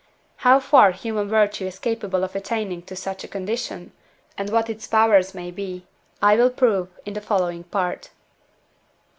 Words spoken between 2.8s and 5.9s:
to such a condition, and what its powers may be,